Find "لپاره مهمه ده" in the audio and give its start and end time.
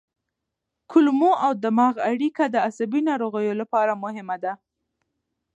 3.61-4.53